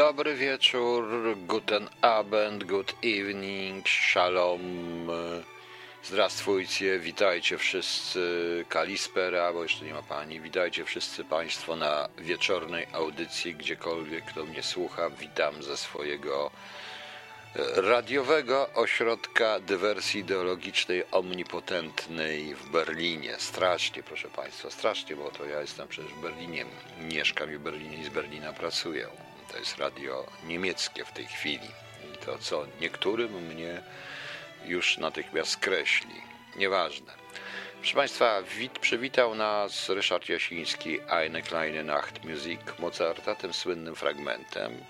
[0.00, 1.04] Dobry wieczór,
[1.46, 4.60] guten Abend, good evening, shalom,
[6.04, 13.54] zdrastwujcie, witajcie wszyscy, kalispera, bo jeszcze nie ma pani, witajcie wszyscy państwo na wieczornej audycji,
[13.54, 16.50] gdziekolwiek kto mnie słucha, witam ze swojego
[17.56, 23.34] e, radiowego ośrodka dywersji ideologicznej omnipotentnej w Berlinie.
[23.38, 26.64] Strasznie, proszę państwa, strasznie, bo to ja jestem przecież w Berlinie,
[27.00, 29.29] mieszkam w Berlinie i z Berlina pracuję.
[29.50, 31.68] To jest radio niemieckie w tej chwili.
[32.14, 33.82] I to, co niektórym mnie
[34.64, 36.14] już natychmiast skreśli.
[36.56, 37.12] Nieważne.
[37.80, 44.84] Proszę Państwa, wit, przywitał nas Ryszard Jasiński, Eine kleine Nachtmusik Mozarta, tym słynnym fragmentem.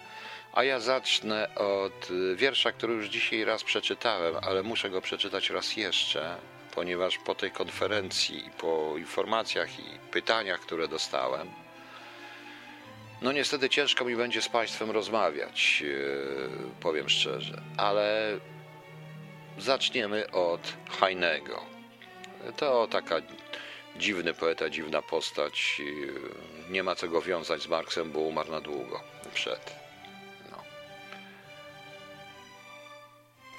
[0.52, 5.76] A ja zacznę od wiersza, który już dzisiaj raz przeczytałem, ale muszę go przeczytać raz
[5.76, 6.36] jeszcze,
[6.74, 11.50] ponieważ po tej konferencji po informacjach i pytaniach, które dostałem,
[13.22, 18.38] no niestety ciężko mi będzie z Państwem rozmawiać, e, powiem szczerze, ale
[19.58, 21.64] zaczniemy od Heinego.
[22.56, 23.16] To taka
[23.96, 25.82] dziwny poeta, dziwna postać.
[26.68, 29.00] E, nie ma co go wiązać z Marksem, bo umarł na długo
[29.34, 29.89] przed.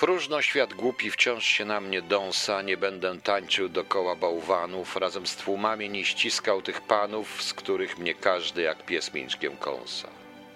[0.02, 5.36] Próżno świat głupi wciąż się na mnie dąsa, nie będę tańczył dokoła bałwanów, razem z
[5.36, 10.08] tłumami nie ściskał tych panów, z których mnie każdy jak pies mięczkiem kąsa.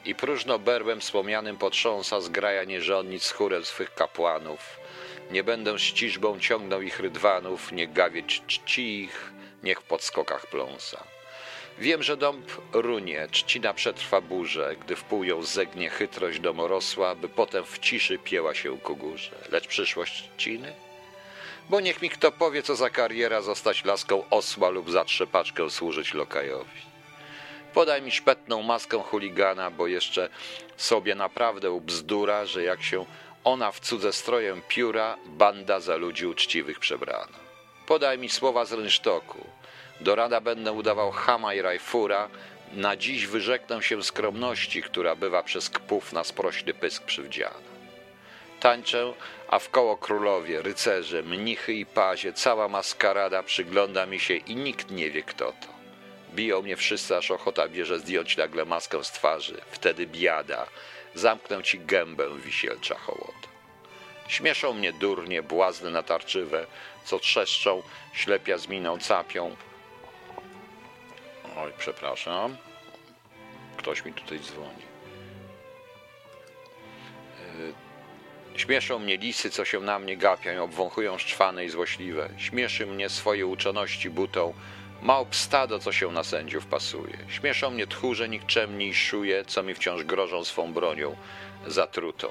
[0.06, 4.80] I próżno berłem wspomnianym potrząsa, zgraja nierządnic chórem swych kapłanów.
[5.32, 9.32] Nie będę ściżbą ciągnął ich rydwanów, nie gawieć czci ich,
[9.64, 11.15] niech w podskokach pląsa.
[11.80, 17.64] Wiem, że dąb runie, trzcina przetrwa burzę, gdy wpół ją zegnie chytrość domorosła, by potem
[17.66, 19.32] w ciszy pieła się ku górze.
[19.52, 20.74] Lecz przyszłość trzciny?
[21.70, 26.14] Bo niech mi kto powie, co za kariera zostać laską osła lub za trzepaczkę służyć
[26.14, 26.82] lokajowi.
[27.74, 30.30] Podaj mi szpetną maskę chuligana, bo jeszcze
[30.78, 33.06] sobie naprawdę ubzdura, że jak się
[33.44, 37.40] ona w cudze strojem pióra, banda za ludzi uczciwych przebrana.
[37.88, 39.48] Podaj mi słowa z rynsztoku,
[40.02, 42.30] do rada będę udawał chama i rajfura,
[42.74, 47.76] na dziś wyrzeknę się skromności, która bywa przez kpów na sprośny pysk przywdziana.
[48.60, 49.14] Tańczę,
[49.48, 54.92] a w koło królowie, rycerze, mnichy i pazie, cała maskarada przygląda mi się i nikt
[54.92, 55.68] nie wie kto to.
[56.34, 59.62] Biją mnie wszyscy, aż ochota bierze zdjąć nagle maskę z twarzy.
[59.72, 60.66] Wtedy biada,
[61.16, 63.48] zamknę ci gębę, wisielcza hołota.
[64.28, 66.66] Śmieszą mnie durnie, błazny natarczywe,
[67.06, 67.84] co trzeszczą,
[68.14, 69.56] ślepia z miną capią,
[71.58, 72.58] Oj, przepraszam.
[73.78, 74.84] Ktoś mi tutaj dzwoni.
[78.56, 82.30] E, śmieszą mnie lisy, co się na mnie gapią, obwąchują szczwane i złośliwe.
[82.38, 84.54] Śmieszy mnie swoje uczoności butą,
[85.02, 87.18] małp stado, co się na sędziów pasuje.
[87.30, 91.16] Śmieszą mnie tchórze nikczemni i szuje, co mi wciąż grożą swą bronią
[91.68, 92.28] zatrutą.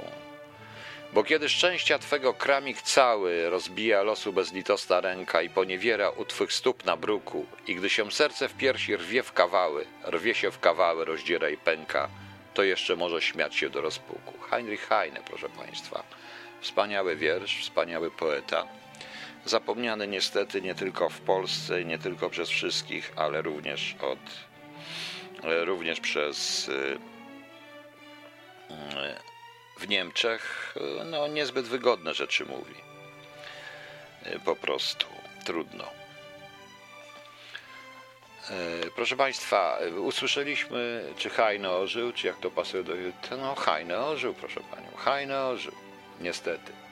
[1.15, 6.85] Bo kiedy szczęścia Twego kramik cały rozbija losu bezlitosna ręka i poniewiera u Twych stóp
[6.85, 11.05] na bruku, i gdy się serce w piersi rwie w kawały, rwie się w kawały,
[11.05, 12.09] rozdziera i pęka,
[12.55, 14.39] to jeszcze może śmiać się do rozpuku.
[14.51, 16.05] Heinrich Heine, proszę Państwa.
[16.61, 18.67] Wspaniały wiersz, wspaniały poeta.
[19.45, 24.19] Zapomniany niestety nie tylko w Polsce, nie tylko przez wszystkich, ale również od,
[25.43, 26.99] również przez y,
[28.71, 29.34] y,
[29.85, 30.75] w Niemczech
[31.05, 32.75] no, niezbyt wygodne rzeczy mówi.
[34.45, 35.07] Po prostu
[35.45, 35.85] trudno.
[38.51, 42.93] E, proszę Państwa, usłyszeliśmy, czy Hajno ożył, czy jak to pasuje do...
[43.39, 44.89] No, Hajno ożył, proszę Panią.
[44.97, 45.75] Hajno ożył,
[46.21, 46.84] niestety.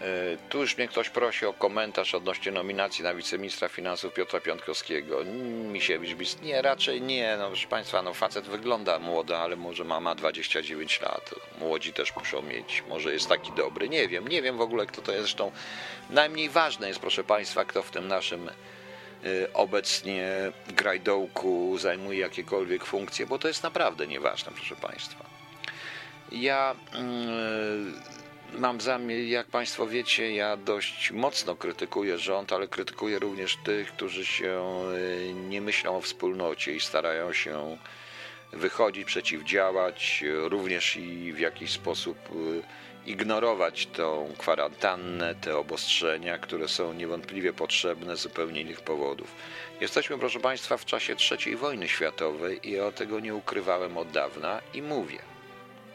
[0.00, 5.24] E, tu już mnie ktoś prosi o komentarz odnośnie nominacji na wiceministra finansów Piotra Piątkowskiego.
[5.72, 6.40] Misiewicz, bis...
[6.42, 7.36] nie, raczej nie.
[7.36, 11.34] No, proszę Państwa, no, facet wygląda młodo, ale może ma, ma 29 lat.
[11.60, 12.82] Młodzi też muszą mieć.
[12.88, 13.88] Może jest taki dobry.
[13.88, 15.22] Nie wiem, nie wiem w ogóle, kto to jest.
[15.22, 15.52] Zresztą
[16.10, 18.50] najmniej ważne jest, proszę Państwa, kto w tym naszym
[19.24, 25.24] y, obecnie grajdołku zajmuje jakiekolwiek funkcje, bo to jest naprawdę nieważne, proszę Państwa.
[26.32, 26.74] Ja...
[26.92, 28.15] Yy,
[28.58, 34.26] mam zamiar, jak Państwo wiecie, ja dość mocno krytykuję rząd, ale krytykuję również tych, którzy
[34.26, 34.60] się
[35.30, 37.78] e, nie myślą o wspólnocie i starają się
[38.52, 46.92] wychodzić, przeciwdziałać, również i w jakiś sposób e, ignorować tą kwarantannę, te obostrzenia, które są
[46.92, 49.34] niewątpliwie potrzebne z zupełnie innych powodów.
[49.80, 54.60] Jesteśmy, proszę Państwa, w czasie III wojny światowej i ja tego nie ukrywałem od dawna
[54.74, 55.35] i mówię.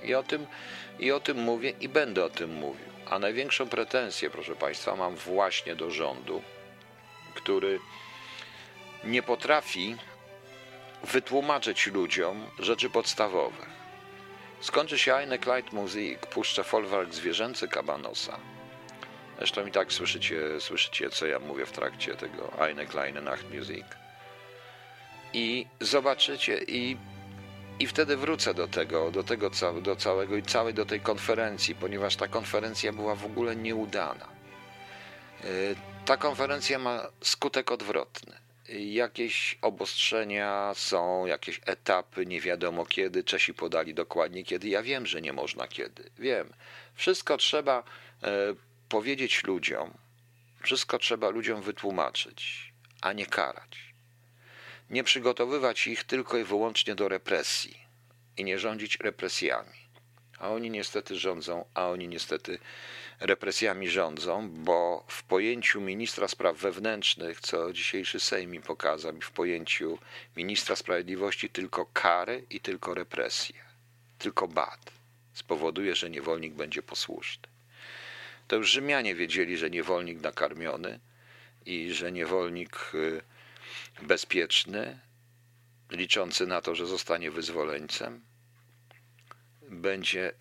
[0.04, 0.48] I o tym
[1.00, 2.86] i o tym mówię i będę o tym mówił.
[3.10, 6.42] A największą pretensję, proszę Państwa, mam właśnie do rządu,
[7.36, 7.80] który
[9.04, 9.96] nie potrafi
[11.04, 13.66] wytłumaczyć ludziom rzeczy podstawowe.
[14.62, 18.40] Skończy się Eine Kleid Musik, puszczę folwark zwierzęcy Kabanosa.
[19.38, 23.86] Zresztą i tak słyszycie, słyszycie, co ja mówię w trakcie tego Eine Kleine Nacht Musik.
[25.34, 26.98] I zobaczycie, i,
[27.82, 29.52] i wtedy wrócę do tego, do tego
[29.82, 34.28] do całego i całej do tej konferencji, ponieważ ta konferencja była w ogóle nieudana.
[35.44, 35.48] E,
[36.06, 38.38] ta konferencja ma skutek odwrotny.
[38.70, 43.24] Jakieś obostrzenia są, jakieś etapy, nie wiadomo kiedy.
[43.24, 44.70] Czesi podali dokładnie kiedy.
[44.70, 46.10] Ja wiem, że nie można kiedy.
[46.20, 46.54] Wiem.
[46.96, 47.84] Wszystko trzeba
[48.24, 48.30] e,
[48.90, 49.92] powiedzieć ludziom,
[50.64, 53.91] wszystko trzeba ludziom wytłumaczyć, a nie karać.
[54.92, 57.78] Nie przygotowywać ich tylko i wyłącznie do represji
[58.38, 59.82] i nie rządzić represjami.
[60.40, 62.60] A oni niestety rządzą, a oni niestety
[63.20, 69.98] represjami rządzą, bo w pojęciu ministra spraw wewnętrznych, co dzisiejszy Sejm mi pokazał, w pojęciu
[70.38, 73.56] ministra sprawiedliwości tylko kary i tylko represje,
[74.20, 74.92] tylko bat
[75.34, 77.48] spowoduje, że niewolnik będzie posłuszny.
[78.48, 81.00] To już Rzymianie wiedzieli, że niewolnik nakarmiony
[81.66, 83.22] i że niewolnik y,
[84.02, 85.00] bezpieczny,
[85.92, 88.22] liczący na to, że zostanie wyzwoleńcem,
[89.62, 90.32] będzie,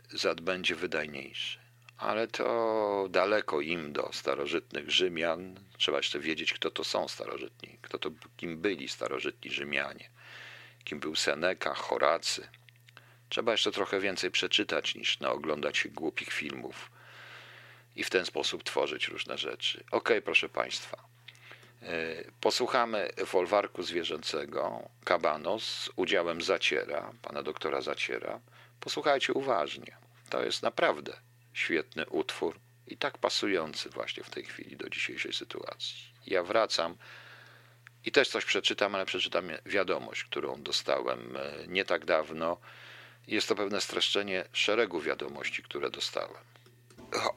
[0.42, 1.58] będzie wydajniejszy.
[1.96, 5.60] Ale to daleko im do starożytnych Rzymian.
[5.78, 10.10] Trzeba jeszcze wiedzieć, kto to są starożytni, kto to, kim byli starożytni Rzymianie,
[10.84, 12.48] kim był Seneca, Horacy.
[13.28, 16.90] Trzeba jeszcze trochę więcej przeczytać niż naoglądać się głupich filmów
[17.96, 19.84] i w ten sposób tworzyć różne rzeczy.
[19.90, 21.09] Ok, proszę Państwa.
[21.82, 28.40] E, posłuchamy folwarku zwierzęcego Kabanos z udziałem Zaciera, pana doktora Zaciera.
[28.80, 29.96] Posłuchajcie uważnie.
[30.30, 31.12] To jest naprawdę
[31.52, 35.96] świetny utwór i tak pasujący właśnie w tej chwili do dzisiejszej sytuacji.
[36.26, 36.96] Ja wracam
[38.04, 42.56] i też coś przeczytam, ale przeczytam wiadomość, którą dostałem e, nie tak dawno.
[43.26, 46.49] Jest to pewne streszczenie szeregu wiadomości, które dostałem.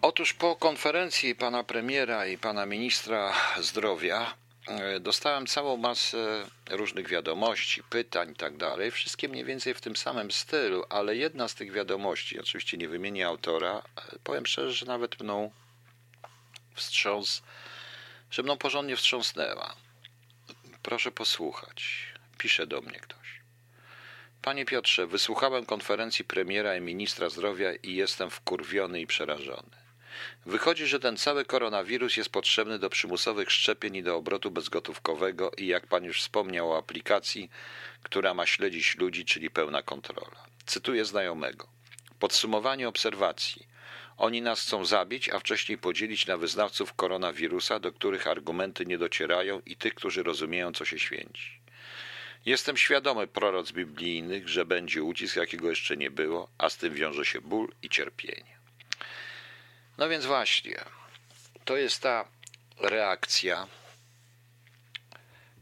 [0.01, 4.33] Otóż po konferencji pana premiera i pana ministra zdrowia
[4.67, 8.91] e, dostałem całą masę różnych wiadomości, pytań i tak dalej.
[8.91, 13.27] Wszystkie mniej więcej w tym samym stylu, ale jedna z tych wiadomości, oczywiście nie wymienię
[13.27, 13.81] autora,
[14.13, 15.51] e, powiem szczerze, że nawet mną
[16.75, 17.43] wstrząs,
[18.31, 19.75] że mną porządnie wstrząsnęła.
[20.83, 22.07] Proszę posłuchać.
[22.37, 23.42] Pisze do mnie ktoś.
[24.43, 29.77] Panie Piotrze, wysłuchałem konferencji premiera i ministra zdrowia i jestem wkurwiony i przerażony.
[30.45, 35.67] Wychodzi, że ten cały koronawirus jest potrzebny do przymusowych szczepień i do obrotu bezgotówkowego i
[35.67, 37.49] jak pan już wspomniał o aplikacji,
[38.03, 40.45] która ma śledzić ludzi, czyli pełna kontrola.
[40.65, 41.67] Cytuję znajomego.
[42.19, 43.67] Podsumowanie obserwacji.
[44.17, 49.61] Oni nas chcą zabić, a wcześniej podzielić na wyznawców koronawirusa, do których argumenty nie docierają
[49.65, 51.62] i tych, którzy rozumieją, co się święci.
[52.45, 57.25] Jestem świadomy proroc biblijnych, że będzie ucisk, jakiego jeszcze nie było, a z tym wiąże
[57.25, 58.57] się ból i cierpienie.
[59.97, 60.75] No więc właśnie,
[61.65, 62.27] to jest ta
[62.79, 63.67] reakcja,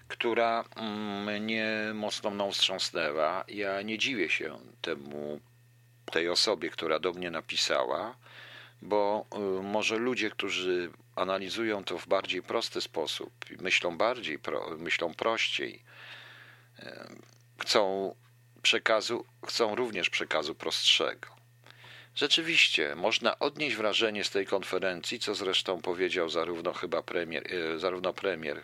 [0.08, 0.66] która
[1.40, 3.44] mnie mocno mną wstrząsnęła.
[3.48, 5.42] Ja nie dziwię się temu,
[6.12, 8.16] tej osobie, która do mnie napisała,
[8.82, 9.26] bo
[9.60, 14.40] y, może ludzie, którzy analizują to w bardziej prosty sposób, myślą bardziej,
[14.78, 15.84] myślą prościej,
[17.60, 18.16] chcą
[18.62, 21.28] przekazu, chcą również przekazu prostszego.
[22.16, 28.14] Rzeczywiście, można odnieść wrażenie z tej konferencji, co zresztą powiedział zarówno chyba premier, e, zarówno
[28.14, 28.64] premier, e,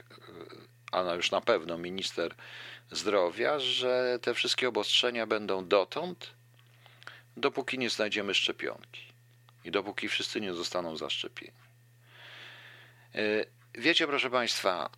[0.91, 2.35] a już na pewno minister
[2.91, 6.33] zdrowia, że te wszystkie obostrzenia będą dotąd,
[7.37, 9.01] dopóki nie znajdziemy szczepionki
[9.63, 11.57] i dopóki wszyscy nie zostaną zaszczepieni.
[13.15, 14.89] E, wiecie, proszę Państwa,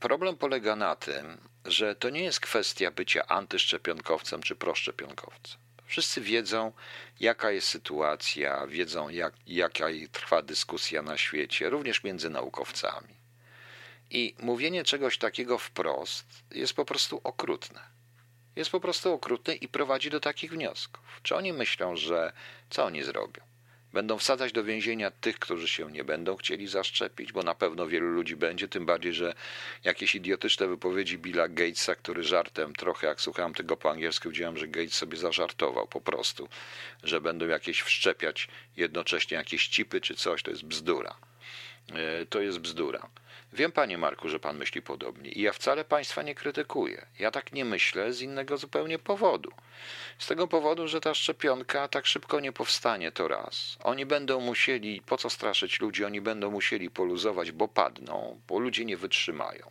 [0.00, 5.60] problem polega na tym, że to nie jest kwestia bycia antyszczepionkowcem czy proszczepionkowcem.
[5.86, 6.72] Wszyscy wiedzą,
[7.20, 13.14] jaka jest sytuacja, wiedzą, jak, jaka trwa dyskusja na świecie, również między naukowcami.
[14.10, 17.80] I mówienie czegoś takiego wprost jest po prostu okrutne.
[18.56, 21.20] Jest po prostu okrutne i prowadzi do takich wniosków.
[21.22, 22.32] Czy oni myślą, że
[22.70, 23.53] co oni zrobią?
[23.94, 28.06] Będą wsadzać do więzienia tych, którzy się nie będą chcieli zaszczepić, bo na pewno wielu
[28.06, 29.34] ludzi będzie, tym bardziej, że
[29.84, 34.68] jakieś idiotyczne wypowiedzi Billa Gatesa, który żartem trochę, jak słuchałem tego po angielsku, widziałem, że
[34.68, 36.48] Gates sobie zażartował po prostu,
[37.02, 41.16] że będą jakieś wszczepiać jednocześnie jakieś cipy czy coś, to jest bzdura.
[41.92, 43.08] E, to jest bzdura.
[43.52, 47.06] Wiem, panie Marku, że pan myśli podobnie i ja wcale państwa nie krytykuję.
[47.18, 49.50] Ja tak nie myślę z innego zupełnie powodu.
[50.18, 53.78] Z tego powodu, że ta szczepionka tak szybko nie powstanie, to raz.
[53.82, 58.84] Oni będą musieli, po co straszyć ludzi, oni będą musieli poluzować, bo padną, bo ludzie
[58.84, 59.70] nie wytrzymają.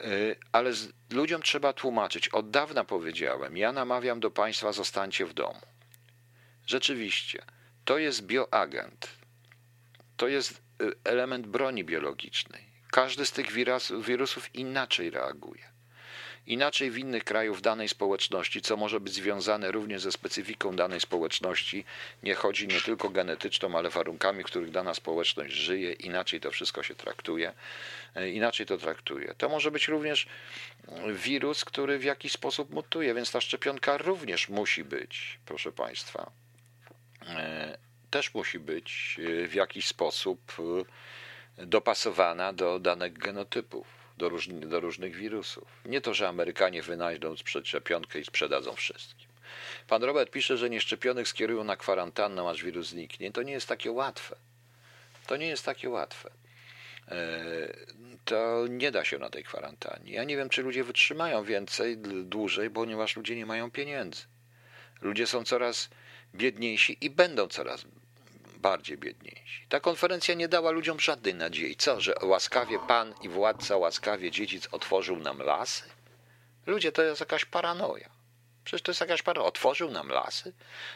[0.00, 0.72] Y, ale
[1.10, 2.28] ludziom trzeba tłumaczyć.
[2.28, 5.60] Od dawna powiedziałem, ja namawiam do Państwa, zostańcie w domu.
[6.66, 7.42] Rzeczywiście,
[7.84, 9.19] to jest bioagent.
[10.20, 12.64] To jest y, element broni biologicznej.
[12.90, 13.52] Każdy z tych
[14.02, 15.70] wirusów inaczej reaguje
[16.46, 21.00] inaczej w innych krajach, w danej społeczności, co może być związane również ze specyfiką danej
[21.00, 21.84] społeczności.
[22.22, 26.82] Nie chodzi nie tylko genetyczną, ale warunkami, w których dana społeczność żyje, inaczej to wszystko
[26.82, 27.52] się traktuje,
[28.14, 29.34] e, inaczej to traktuje.
[29.38, 30.26] To może być również
[31.12, 36.30] wirus, który w jakiś sposób mutuje, więc ta szczepionka również musi być, proszę Państwa,
[38.10, 40.52] też musi być e, w jakiś sposób
[41.58, 44.30] dopasowana do danych genotypów do,
[44.68, 45.68] do różnych wirusów.
[45.84, 49.28] Nie to, że Amerykanie wynajdą szczepionkę i sprzedadzą wszystkim.
[49.88, 53.32] Pan Robert pisze, że nieszczepionych skierują na kwarantannę, aż wirus zniknie.
[53.32, 54.36] To nie jest takie łatwe.
[55.26, 56.30] To nie jest takie łatwe.
[57.08, 57.46] E,
[58.24, 60.12] to nie da się na tej kwarantannie.
[60.12, 64.22] Ja nie wiem, czy ludzie wytrzymają więcej, dłużej, ponieważ ludzie nie mają pieniędzy.
[65.00, 65.90] Ludzie są coraz
[66.34, 67.84] biedniejsi i będą coraz
[68.60, 69.66] bardziej biedniejsi.
[69.68, 71.76] Ta konferencja nie dała ludziom żadnej nadziei.
[71.76, 75.84] Co, że łaskawie Pan i władca, łaskawie dziedzic otworzył nam lasy?
[76.66, 78.10] Ludzie, to jest jakaś paranoja.
[78.64, 79.48] Przecież to jest jakaś paranoja.
[79.48, 80.52] Otworzył nam lasy?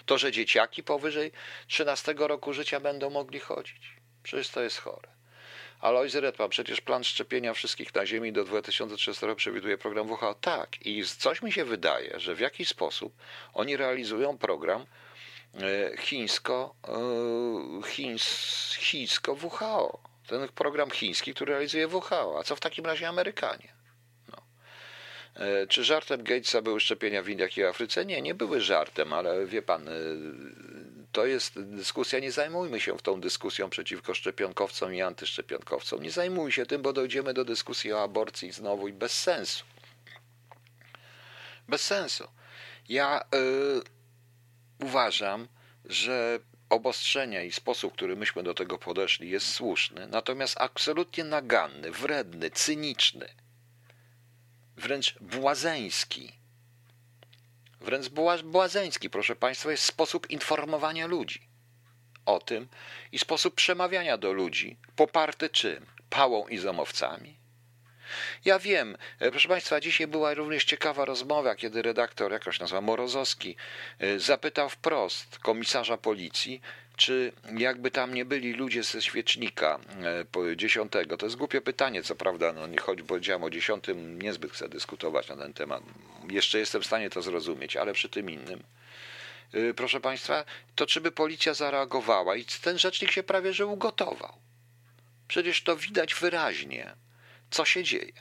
[0.07, 1.33] To, że dzieciaki powyżej
[1.67, 3.97] 13 roku życia będą mogli chodzić?
[4.23, 5.15] Przecież to jest chore.
[5.81, 10.35] Alois Redman, przecież plan szczepienia wszystkich na Ziemi do 2030 roku przewiduje program WHO.
[10.35, 13.17] Tak, i coś mi się wydaje, że w jakiś sposób
[13.55, 14.87] oni realizują program
[15.99, 19.99] chińsko, e, chińs, chińsko WHO.
[20.27, 22.39] Ten program chiński, który realizuje WHO.
[22.39, 23.73] A co w takim razie Amerykanie?
[24.29, 24.43] No.
[25.35, 28.05] E, czy żartem Gatesa były szczepienia w Indiach i Afryce?
[28.05, 29.89] Nie, nie były żartem, ale wie pan,
[31.13, 36.03] to jest dyskusja, nie zajmujmy się tą dyskusją przeciwko szczepionkowcom i antyszczepionkowcom.
[36.03, 39.65] Nie zajmuj się tym, bo dojdziemy do dyskusji o aborcji znowu i bez sensu.
[41.69, 42.29] Bez sensu.
[42.89, 43.25] Ja...
[43.33, 43.94] Yy,
[44.83, 45.49] uważam,
[45.85, 46.39] że
[46.69, 53.29] obostrzenia i sposób, który myśmy do tego podeszli, jest słuszny, natomiast absolutnie naganny, wredny, cyniczny,
[54.77, 56.33] wręcz błazeński.
[57.81, 58.09] Wręcz
[58.45, 61.55] błazeński, proszę Państwa, jest sposób informowania ludzi
[62.27, 62.69] o tym
[63.13, 65.87] i sposób przemawiania do ludzi, poparty czym?
[66.11, 67.37] Pałą i zamowcami?
[68.45, 73.57] Ja wiem, e, proszę Państwa, dzisiaj była również ciekawa rozmowa, kiedy redaktor, jakoś nazywa Morozowski,
[73.99, 76.61] e, zapytał wprost komisarza policji,
[76.97, 79.79] czy jakby tam nie byli ludzie ze świecznika
[80.53, 84.53] e, dziesiątego, to jest głupie pytanie, co prawda, no nie choć powiedziałem o dziesiątym, niezbyt
[84.53, 85.83] chcę dyskutować na ten temat.
[86.31, 88.63] Jeszcze jestem w stanie to zrozumieć, ale przy tym innym.
[89.77, 90.45] Proszę Państwa,
[90.75, 94.33] to czy by policja zareagowała i ten rzecznik się prawie że ugotował.
[95.29, 96.95] Przecież to widać wyraźnie
[97.55, 98.13] co się dzieje.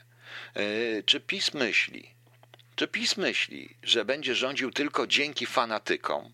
[0.54, 2.10] E, czy PiS myśli,
[2.76, 6.32] czy PiS myśli, że będzie rządził tylko dzięki fanatykom,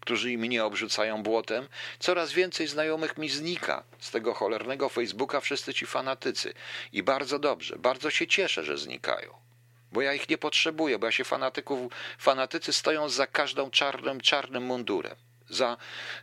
[0.00, 1.68] którzy im nie obrzucają błotem?
[1.98, 6.54] Coraz więcej znajomych mi znika z tego cholernego Facebooka, wszyscy ci fanatycy.
[6.92, 9.34] I bardzo dobrze, bardzo się cieszę, że znikają.
[9.92, 14.62] Bo ja ich nie potrzebuję, bo ja się fanatyków, fanatycy stoją za każdą czarnym, czarnym
[14.62, 15.16] mundurem.
[15.54, 15.76] Za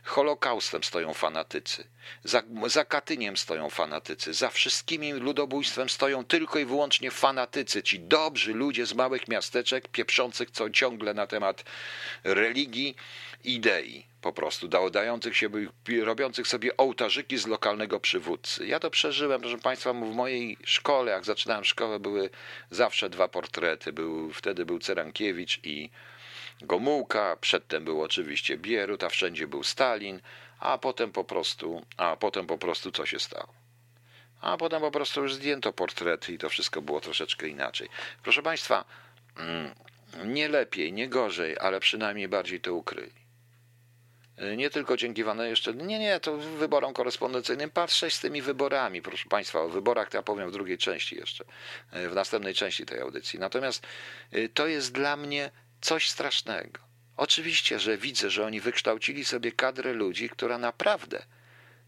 [0.04, 1.84] Holokaustem stoją fanatycy,
[2.24, 8.54] za, za Katyniem stoją fanatycy, za wszystkimi ludobójstwem stoją tylko i wyłącznie fanatycy, ci dobrzy
[8.54, 11.64] ludzie z małych miasteczek, pieprzących co ciągle na temat
[12.24, 12.96] religii,
[13.44, 15.48] idei po prostu, dających się,
[16.02, 18.66] robiących sobie ołtarzyki z lokalnego przywódcy.
[18.66, 22.30] Ja to przeżyłem, proszę Państwa, w mojej szkole, jak zaczynałem szkołę, były
[22.70, 23.92] zawsze dwa portrety.
[23.92, 25.90] Był, wtedy był Cerankiewicz i
[26.62, 30.20] Gomułka, przedtem był oczywiście Bierut, a wszędzie był Stalin,
[30.60, 33.54] a potem po prostu, a potem po prostu co się stało?
[34.40, 37.88] A potem po prostu już zdjęto portrety i to wszystko było troszeczkę inaczej.
[38.22, 38.84] Proszę Państwa,
[39.36, 39.74] mm,
[40.24, 43.22] nie lepiej, nie gorzej, ale przynajmniej bardziej to ukryli.
[44.56, 49.28] Nie tylko dzięki Wanu jeszcze, nie, nie, to wyborom korespondencyjnym, patrzę z tymi wyborami, proszę
[49.28, 51.44] Państwa, o wyborach to ja powiem w drugiej części jeszcze,
[51.92, 53.38] w następnej części tej audycji.
[53.38, 53.86] Natomiast
[54.34, 55.50] y, to jest dla mnie
[55.82, 56.80] coś strasznego.
[57.16, 61.22] Oczywiście, że widzę, że oni wykształcili sobie kadrę ludzi, która naprawdę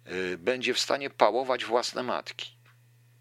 [0.07, 2.57] y, będzie w stanie pałować własne matki.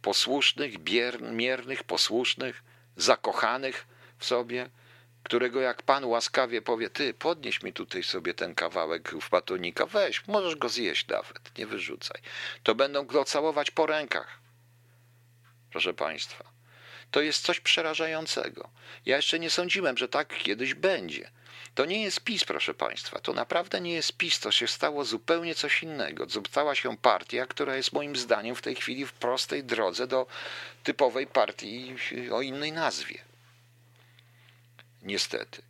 [0.02, 0.74] Posłusznych,
[1.22, 2.64] miernych, posłusznych,
[2.96, 3.88] zakochanych
[4.18, 4.70] w sobie,
[5.24, 10.28] którego jak pan łaskawie powie, ty podnieś mi tutaj sobie ten kawałek w batonika, weź,
[10.28, 12.22] możesz go zjeść nawet, nie wyrzucaj.
[12.64, 14.40] To będą go całować po rękach.
[15.72, 16.53] Proszę państwa.
[17.14, 18.70] To jest coś przerażającego.
[19.06, 21.32] Ja jeszcze nie sądziłem, że tak kiedyś będzie.
[21.76, 23.20] To nie jest PiS, proszę Państwa.
[23.20, 24.40] To naprawdę nie jest PiS.
[24.40, 26.28] To się stało zupełnie coś innego.
[26.50, 30.28] Stała się partia, która jest moim zdaniem w tej chwili w prostej drodze do
[30.84, 31.96] typowej partii
[32.32, 33.22] o innej nazwie.
[35.02, 35.62] Niestety.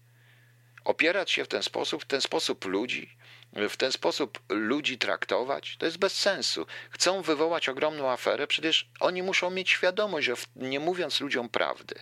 [0.84, 3.16] Opierać się w ten sposób, w ten sposób ludzi,
[3.56, 6.66] w ten sposób ludzi traktować, to jest bez sensu.
[6.90, 11.96] Chcą wywołać ogromną aferę, przecież oni muszą mieć świadomość, że nie mówiąc ludziom prawdy,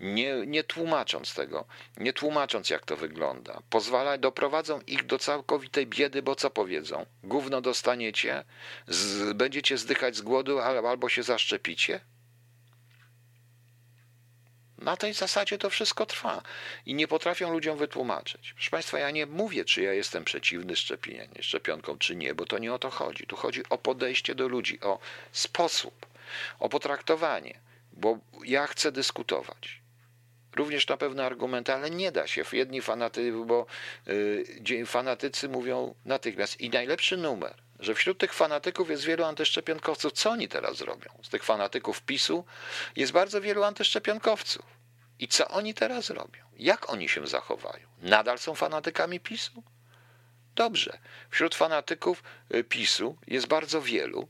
[0.00, 1.64] nie, nie tłumacząc tego,
[1.96, 7.06] nie tłumacząc jak to wygląda, pozwala, doprowadzą ich do całkowitej biedy, bo co powiedzą?
[7.22, 8.44] Gówno dostaniecie,
[8.86, 12.00] z, będziecie zdychać z głodu albo się zaszczepicie?
[14.78, 16.42] Na tej zasadzie to wszystko trwa
[16.86, 18.52] i nie potrafią ludziom wytłumaczyć.
[18.52, 20.74] Proszę Państwa, ja nie mówię, czy ja jestem przeciwny
[21.40, 23.26] szczepionkom, czy nie, bo to nie o to chodzi.
[23.26, 24.98] Tu chodzi o podejście do ludzi, o
[25.32, 26.06] sposób,
[26.58, 27.58] o potraktowanie,
[27.92, 29.80] bo ja chcę dyskutować.
[30.56, 32.44] Również na pewne argumenty, ale nie da się.
[32.52, 33.66] Jedni fanaty, bo
[34.70, 40.12] yy, fanatycy mówią natychmiast i najlepszy numer, że wśród tych fanatyków jest wielu antyszczepionkowców.
[40.12, 41.10] Co oni teraz robią?
[41.22, 42.44] Z tych fanatyków PiSu
[42.96, 44.64] jest bardzo wielu antyszczepionkowców.
[45.18, 46.44] I co oni teraz robią?
[46.56, 47.88] Jak oni się zachowają?
[48.02, 49.62] Nadal są fanatykami PiSu?
[50.54, 50.98] Dobrze.
[51.30, 52.22] Wśród fanatyków
[52.54, 54.28] y, PiSu jest bardzo wielu,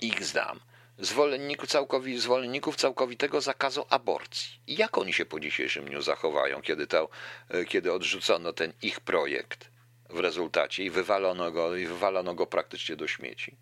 [0.00, 0.60] ich znam,
[0.98, 4.60] zwolenników, całkowi, zwolenników całkowitego zakazu aborcji.
[4.66, 7.08] I jak oni się po dzisiejszym dniu zachowają, kiedy, to,
[7.54, 9.75] y, kiedy odrzucono ten ich projekt?
[10.10, 13.56] W rezultacie i wywalono go, i wywalono go praktycznie do śmieci.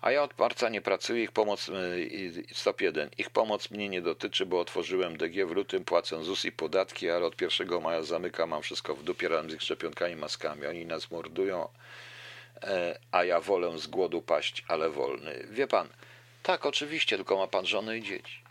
[0.00, 4.02] A ja od marca nie pracuję, ich pomoc, y, stop 1, ich pomoc mnie nie
[4.02, 8.50] dotyczy, bo otworzyłem DG w lutym, płacę ZUS i podatki, ale od 1 maja zamykam,
[8.50, 10.66] mam wszystko w dupie razem z szczepionkami, maskami.
[10.66, 11.68] Oni nas mordują,
[12.62, 15.46] e, a ja wolę z głodu paść, ale wolny.
[15.50, 15.88] Wie pan,
[16.42, 18.49] tak, oczywiście, tylko ma pan żonę i dzieci.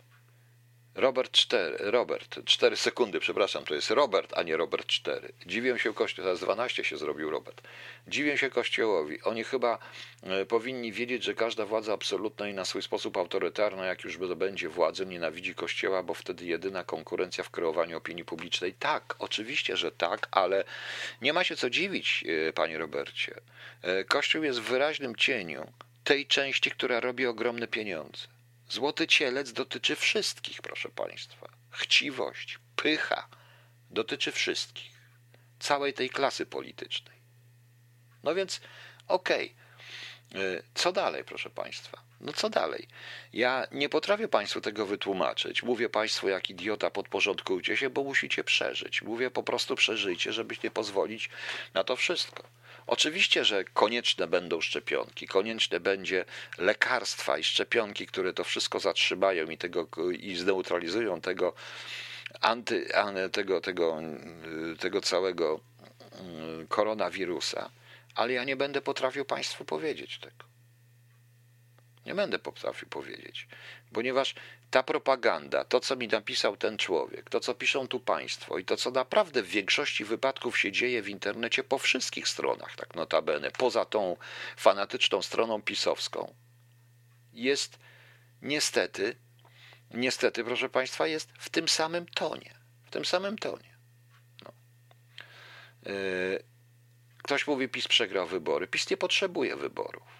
[1.00, 5.32] Robert 4, Robert, 4 sekundy, przepraszam, to jest Robert, a nie Robert 4.
[5.46, 7.62] Dziwię się Kościołowi, teraz 12 się zrobił Robert.
[8.08, 9.22] Dziwię się Kościołowi.
[9.22, 9.78] Oni chyba
[10.22, 14.68] e, powinni wiedzieć, że każda władza absolutna i na swój sposób autorytarna, jak już będzie
[14.68, 18.74] władzą, nienawidzi Kościoła, bo wtedy jedyna konkurencja w kreowaniu opinii publicznej.
[18.74, 20.64] Tak, oczywiście, że tak, ale
[21.22, 23.40] nie ma się co dziwić, e, panie Robercie.
[23.82, 25.72] E, Kościół jest w wyraźnym cieniu
[26.04, 28.39] tej części, która robi ogromne pieniądze.
[28.70, 31.48] Złoty cielec dotyczy wszystkich, proszę Państwa.
[31.70, 33.28] Chciwość, pycha
[33.90, 35.00] dotyczy wszystkich.
[35.58, 37.16] Całej tej klasy politycznej.
[38.22, 38.60] No więc,
[39.08, 39.54] okej.
[40.30, 40.62] Okay.
[40.74, 42.02] Co dalej, proszę Państwa?
[42.20, 42.88] No co dalej?
[43.32, 45.62] Ja nie potrafię Państwu tego wytłumaczyć.
[45.62, 49.02] Mówię Państwu, jak idiota, podporządkujcie się, bo musicie przeżyć.
[49.02, 51.30] Mówię po prostu przeżyjcie, żebyście pozwolić
[51.74, 52.59] na to wszystko.
[52.90, 56.24] Oczywiście, że konieczne będą szczepionki, konieczne będzie
[56.58, 61.52] lekarstwa i szczepionki, które to wszystko zatrzymają i, tego, i zneutralizują tego,
[62.40, 62.88] anty,
[63.32, 64.00] tego, tego,
[64.78, 65.60] tego całego
[66.20, 67.70] mm, koronawirusa,
[68.14, 70.49] ale ja nie będę potrafił Państwu powiedzieć tego.
[72.10, 73.48] Nie będę potrafił powiedzieć,
[73.92, 74.34] ponieważ
[74.70, 78.76] ta propaganda, to co mi napisał ten człowiek, to co piszą tu państwo i to
[78.76, 83.84] co naprawdę w większości wypadków się dzieje w internecie po wszystkich stronach, tak notabene, poza
[83.84, 84.16] tą
[84.56, 86.34] fanatyczną stroną pisowską,
[87.32, 87.78] jest
[88.42, 89.16] niestety,
[89.90, 92.54] niestety, proszę państwa, jest w tym samym tonie.
[92.84, 93.76] W tym samym tonie.
[94.44, 94.52] No.
[95.92, 96.44] Yy,
[97.22, 98.66] ktoś mówi, PiS przegrał wybory.
[98.66, 100.19] PiS nie potrzebuje wyborów.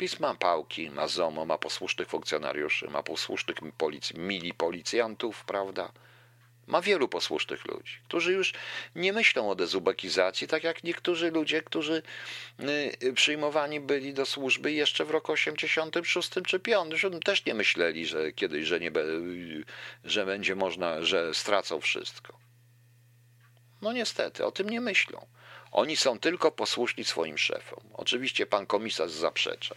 [0.00, 5.92] PiS ma pałki, ma ZOMO, ma posłusznych funkcjonariuszy, ma posłusznych polic mili policjantów, prawda?
[6.66, 8.52] Ma wielu posłusznych ludzi, którzy już
[8.94, 12.02] nie myślą o dezubekizacji, tak jak niektórzy ludzie, którzy
[13.02, 18.32] y, przyjmowani byli do służby jeszcze w roku 86 czy 5, też nie myśleli, że
[18.32, 18.92] kiedyś, że, nie,
[20.04, 22.38] że będzie można, że stracą wszystko.
[23.82, 25.26] No niestety, o tym nie myślą.
[25.72, 27.80] Oni są tylko posłuszni swoim szefom.
[27.94, 29.74] Oczywiście pan komisarz zaprzecza.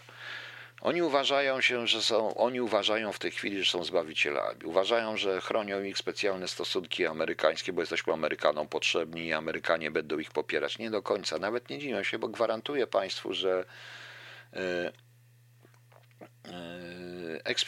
[0.80, 4.64] Oni uważają się, że są, oni uważają w tej chwili, że są zbawicielami.
[4.64, 10.30] Uważają, że chronią ich specjalne stosunki amerykańskie, bo jesteśmy Amerykanom potrzebni i Amerykanie będą ich
[10.30, 10.78] popierać.
[10.78, 11.38] Nie do końca.
[11.38, 13.64] Nawet nie dziwią się, bo gwarantuję Państwu, że
[14.52, 14.92] yy,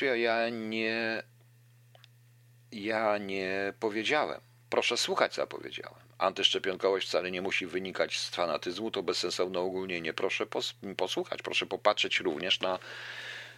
[0.01, 1.23] yy, ja nie
[2.73, 4.41] ja nie powiedziałem.
[4.71, 10.13] Proszę słuchać, co ja powiedziałem antyszczepionkowość wcale nie musi wynikać z fanatyzmu, to bezsensowne ogólnienie.
[10.13, 10.47] Proszę
[10.97, 12.79] posłuchać, proszę popatrzeć również na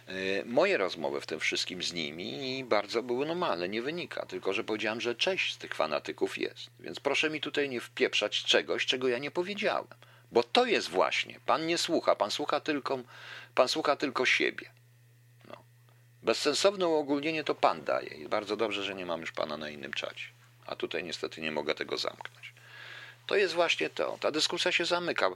[0.07, 0.11] e,
[0.45, 4.63] moje rozmowy w tym wszystkim z nimi i bardzo były normalne, nie wynika, tylko że
[4.63, 6.69] powiedziałem, że część z tych fanatyków jest.
[6.79, 9.87] Więc proszę mi tutaj nie wpieprzać czegoś, czego ja nie powiedziałem.
[10.31, 12.99] Bo to jest właśnie, pan nie słucha, pan słucha tylko,
[13.55, 14.69] pan słucha tylko siebie.
[15.47, 15.55] No.
[16.23, 19.93] Bezsensowne uogólnienie to pan daje i bardzo dobrze, że nie mam już pana na innym
[19.93, 20.38] czacie.
[20.69, 22.53] A tutaj niestety nie mogę tego zamknąć.
[23.27, 24.17] To jest właśnie to.
[24.21, 25.27] Ta dyskusja się zamyka.
[25.27, 25.35] E,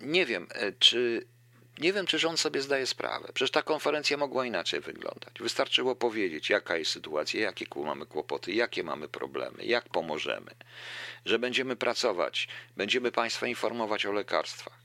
[0.00, 1.26] nie wiem, e, czy
[1.78, 3.28] nie wiem, czy rząd sobie zdaje sprawę.
[3.34, 5.34] Przecież ta konferencja mogła inaczej wyglądać.
[5.40, 10.50] Wystarczyło powiedzieć, jaka jest sytuacja, jakie mamy kłopoty, jakie mamy problemy, jak pomożemy,
[11.24, 14.81] że będziemy pracować, będziemy Państwa informować o lekarstwach.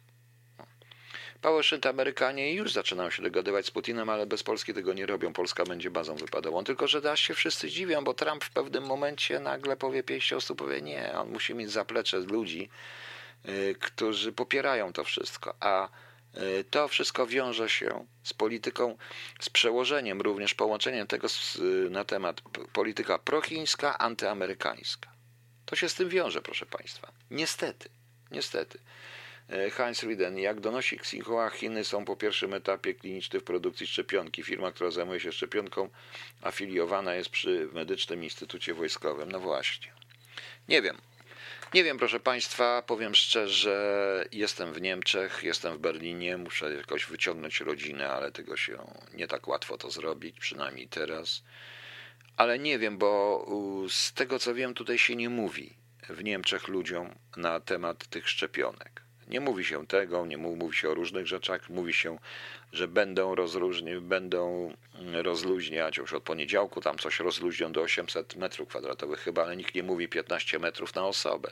[1.41, 5.33] Pałeszynt Amerykanie już zaczynają się dogadywać z Putinem, ale bez Polski tego nie robią.
[5.33, 6.63] Polska będzie bazą wypadową.
[6.63, 10.57] Tylko, że aż się wszyscy dziwią, bo Trump w pewnym momencie nagle powie pięść osób,
[10.57, 12.69] powie nie, on musi mieć zaplecze ludzi,
[13.45, 15.55] yy, którzy popierają to wszystko.
[15.59, 15.89] A
[16.33, 18.97] yy, to wszystko wiąże się z polityką,
[19.39, 22.41] z przełożeniem, również połączeniem tego z, yy, na temat
[22.73, 25.17] polityka prochińska, antyamerykańska.
[25.65, 27.11] To się z tym wiąże, proszę Państwa.
[27.31, 27.89] Niestety,
[28.31, 28.79] niestety.
[29.49, 34.43] E, Heinz Rieden, jak donosi Xinhua, Chiny są po pierwszym etapie klinicznym w produkcji szczepionki.
[34.43, 35.89] Firma, która zajmuje się szczepionką,
[36.41, 39.31] afiliowana jest przy Medycznym Instytucie Wojskowym.
[39.31, 39.91] No właśnie.
[40.67, 40.97] Nie wiem.
[41.73, 47.59] Nie wiem, proszę Państwa, powiem szczerze, jestem w Niemczech, jestem w Berlinie, muszę jakoś wyciągnąć
[47.59, 48.77] rodzinę, ale tego się
[49.13, 51.43] nie tak łatwo to zrobić, przynajmniej teraz.
[52.37, 53.45] Ale nie wiem, bo
[53.89, 55.73] z tego co wiem, tutaj się nie mówi
[56.09, 59.06] w Niemczech ludziom na temat tych szczepionek.
[59.27, 62.17] Nie mówi się tego, nie mówi, się o różnych rzeczach, mówi się,
[62.73, 64.73] że będą, rozróżni, będą
[65.13, 69.83] rozluźniać, już od poniedziałku tam coś rozluźnią do 800 metrów kwadratowych chyba, ale nikt nie
[69.83, 71.51] mówi 15 metrów na osobę.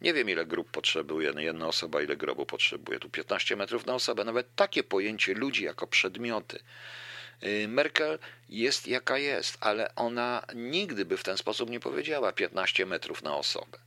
[0.00, 4.24] Nie wiem ile grup potrzebuje, jedna osoba ile grobu potrzebuje, tu 15 metrów na osobę,
[4.24, 6.58] nawet takie pojęcie ludzi jako przedmioty.
[7.42, 12.86] Y, Merkel jest jaka jest, ale ona nigdy by w ten sposób nie powiedziała 15
[12.86, 13.83] metrów na osobę.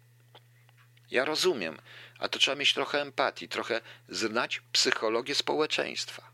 [1.11, 1.77] Ja rozumiem,
[2.19, 6.31] a to trzeba mieć trochę empatii, trochę znać psychologię społeczeństwa.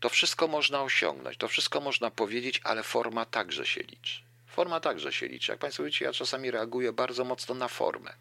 [0.00, 4.22] To wszystko można osiągnąć, to wszystko można powiedzieć, ale forma także się liczy.
[4.46, 5.52] Forma także się liczy.
[5.52, 8.14] Jak Państwo wiecie, ja czasami reaguję bardzo mocno na formę.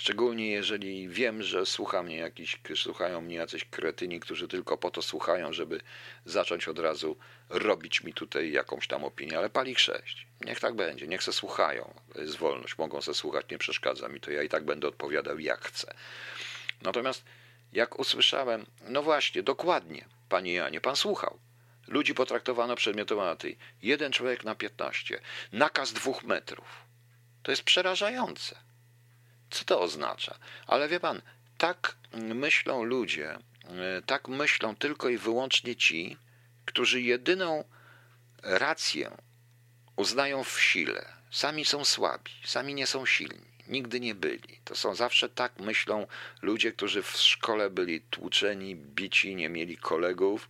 [0.00, 5.02] Szczególnie jeżeli wiem, że słucha mnie jakiś, słuchają mnie jacyś kretyni, którzy tylko po to
[5.02, 5.80] słuchają, żeby
[6.24, 7.16] zacząć od razu
[7.48, 10.26] robić mi tutaj jakąś tam opinię, ale pali sześć.
[10.40, 11.94] Niech tak będzie, niech se słuchają.
[12.14, 15.64] Jest wolność, mogą se słuchać, nie przeszkadza mi to, ja i tak będę odpowiadał jak
[15.64, 15.94] chcę.
[16.82, 17.24] Natomiast
[17.72, 21.38] jak usłyszałem, no właśnie, dokładnie, panie Janie, pan słuchał.
[21.88, 23.58] Ludzi potraktowano przedmiotowo na tej.
[23.82, 25.20] Jeden człowiek na piętnaście.
[25.52, 26.84] Nakaz dwóch metrów.
[27.42, 28.69] To jest przerażające.
[29.50, 30.38] Co to oznacza?
[30.66, 31.22] Ale wie pan,
[31.58, 36.16] tak myślą ludzie, e, tak myślą tylko i wyłącznie ci,
[36.64, 37.64] którzy jedyną
[38.42, 39.16] rację
[39.96, 41.12] uznają w sile.
[41.30, 44.60] Sami są słabi, sami nie są silni, nigdy nie byli.
[44.64, 46.06] To są zawsze tak myślą
[46.42, 50.48] ludzie, którzy w szkole byli tłuczeni, bici, nie mieli kolegów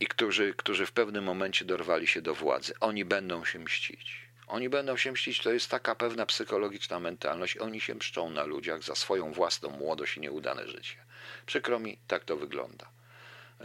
[0.00, 2.74] i którzy, którzy w pewnym momencie dorwali się do władzy.
[2.80, 4.25] Oni będą się mścić.
[4.46, 7.56] Oni będą się mścić, to jest taka pewna psychologiczna mentalność.
[7.56, 10.96] Oni się mszczą na ludziach za swoją własną młodość i nieudane życie.
[11.46, 12.88] Przykro mi, tak to wygląda.
[13.60, 13.64] E,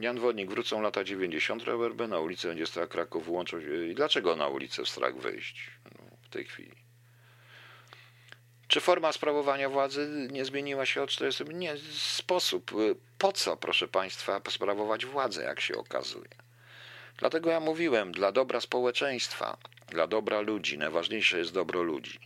[0.00, 2.08] Jan Wodnik, wrócą lata 90, Robert B.
[2.08, 3.86] Na ulicy będzie strach Kraków wyłączył się.
[3.86, 6.84] I dlaczego na ulicę strach wyjść no, w tej chwili?
[8.68, 11.44] Czy forma sprawowania władzy nie zmieniła się od 40?
[11.54, 12.70] Nie, sposób.
[13.18, 16.44] Po co, proszę Państwa, sprawować władzę, jak się okazuje?
[17.16, 19.56] Dlatego ja mówiłem, dla dobra społeczeństwa,
[19.88, 22.18] dla dobra ludzi, najważniejsze jest dobro ludzi.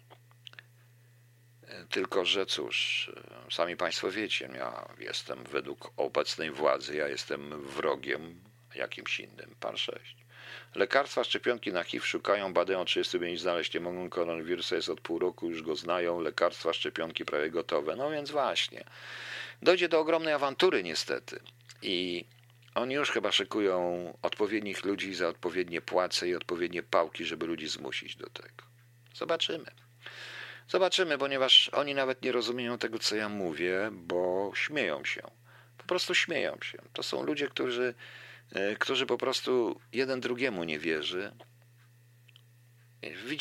[1.91, 3.11] Tylko, że cóż,
[3.51, 8.41] sami Państwo wiecie, ja jestem według obecnej władzy, ja jestem wrogiem
[8.75, 9.55] jakimś innym.
[9.61, 10.17] Pan 6.
[10.75, 14.11] Lekarstwa, szczepionki na HIV szukają, badają 35 znaleźć nie mogą.
[14.11, 16.21] Koronawirusa jest od pół roku, już go znają.
[16.21, 17.97] Lekarstwa, szczepionki prawie gotowe.
[17.97, 18.85] No więc właśnie.
[19.63, 21.41] Dojdzie do ogromnej awantury niestety.
[21.83, 22.25] I
[22.79, 28.17] oni już chyba szykują odpowiednich ludzi za odpowiednie płace i odpowiednie pałki, żeby ludzi zmusić
[28.17, 28.65] do tego.
[29.15, 29.71] Zobaczymy.
[30.69, 35.23] Zobaczymy, ponieważ oni nawet nie rozumieją tego, co ja mówię, bo śmieją się.
[35.79, 36.79] Po prostu śmieją się.
[36.93, 37.95] To są ludzie, którzy,
[38.53, 41.33] e, którzy po prostu jeden drugiemu nie wierzy.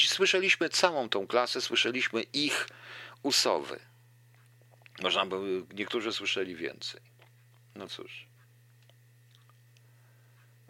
[0.08, 2.68] Słyszeliśmy całą tą klasę, słyszeliśmy ich
[3.24, 3.80] usowy.
[5.02, 7.02] Można by, niektórzy słyszeli więcej.
[7.76, 8.27] No cóż.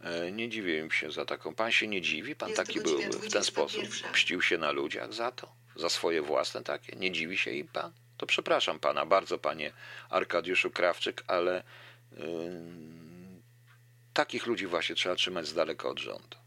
[0.04, 1.56] E, nie dziwię się za taką.
[1.56, 2.36] Pan się nie dziwi?
[2.36, 3.84] Pan taki był w ten sposób?
[4.14, 5.56] Mścił się na ludziach za to?
[5.76, 6.96] Za swoje własne takie?
[6.96, 7.92] Nie dziwi się im pan?
[8.18, 9.72] To przepraszam pana bardzo, panie
[10.10, 11.64] Arkadiuszu Krawczyk, ale
[12.12, 12.18] yy,
[14.14, 16.38] takich ludzi właśnie trzeba trzymać z daleka od rządu.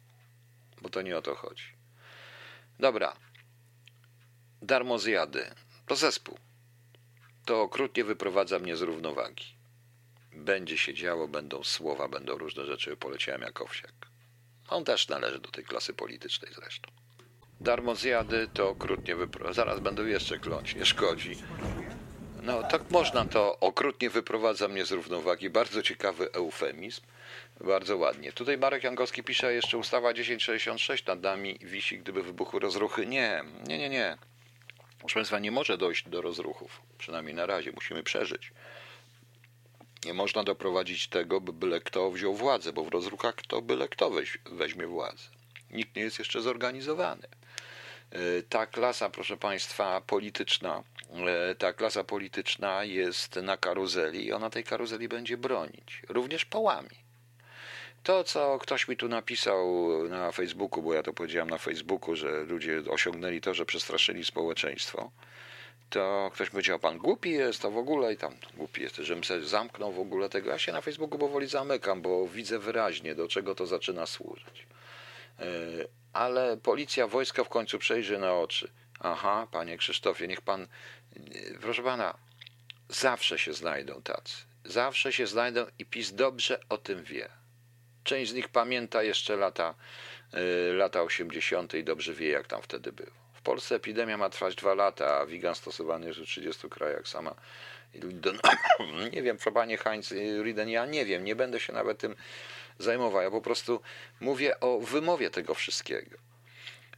[0.82, 1.64] Bo to nie o to chodzi.
[2.78, 3.16] Dobra.
[4.62, 5.54] Darmo zjady.
[5.86, 6.38] To zespół.
[7.44, 9.59] To okrutnie wyprowadza mnie z równowagi.
[10.32, 12.96] Będzie się działo, będą słowa, będą różne rzeczy.
[12.96, 13.92] Poleciałem jak owsiak.
[14.68, 16.90] On też należy do tej klasy politycznej zresztą.
[17.60, 19.54] Darmo zjady to okrutnie wyprowadza.
[19.54, 21.36] Zaraz będą jeszcze kląć, nie szkodzi.
[22.42, 25.50] No tak można to okrutnie wyprowadza mnie z równowagi.
[25.50, 27.00] Bardzo ciekawy eufemizm.
[27.60, 28.32] Bardzo ładnie.
[28.32, 33.06] Tutaj Marek Jankowski pisze jeszcze ustawa 1066 nad nami wisi, gdyby wybuchły rozruchy.
[33.06, 34.16] Nie, nie, nie, nie.
[34.98, 36.82] Proszę Państwa, nie może dojść do rozruchów.
[36.98, 37.72] Przynajmniej na razie.
[37.72, 38.52] Musimy przeżyć.
[40.04, 44.10] Nie można doprowadzić tego, by byle kto wziął władzę, bo w rozruchach to byle kto
[44.10, 45.24] weź, weźmie władzę.
[45.70, 47.28] Nikt nie jest jeszcze zorganizowany.
[48.10, 50.82] E, ta klasa, proszę Państwa, polityczna,
[51.50, 57.10] e, ta klasa polityczna jest na karuzeli i ona tej karuzeli będzie bronić, również pałami.
[58.02, 62.44] To, co ktoś mi tu napisał na Facebooku, bo ja to powiedziałem na Facebooku, że
[62.44, 65.10] ludzie osiągnęli to, że przestraszyli społeczeństwo,
[65.90, 69.42] to ktoś powiedział, pan głupi jest, to w ogóle i tam głupi jest, żebym sobie
[69.42, 70.50] zamknął w ogóle tego.
[70.50, 74.66] Ja się na Facebooku powoli zamykam, bo widzę wyraźnie, do czego to zaczyna służyć.
[75.38, 75.44] E,
[76.12, 78.70] ale policja, wojsko w końcu przejrzy na oczy.
[79.00, 80.66] Aha, panie Krzysztofie, niech pan,
[81.60, 82.14] proszę pana,
[82.88, 84.36] zawsze się znajdą tacy.
[84.64, 87.28] Zawsze się znajdą i PiS dobrze o tym wie.
[88.04, 89.74] Część z nich pamięta jeszcze lata,
[90.70, 91.74] y, lata 80.
[91.74, 93.20] i dobrze wie, jak tam wtedy było.
[93.40, 97.08] W Polsce epidemia ma trwać dwa lata, a wigan stosowany jest w 30 krajach.
[97.08, 97.34] Sama
[99.12, 102.16] nie wiem, panie Heinz Riden, ja nie wiem, nie będę się nawet tym
[102.78, 103.22] zajmował.
[103.22, 103.80] Ja po prostu
[104.20, 106.16] mówię o wymowie tego wszystkiego.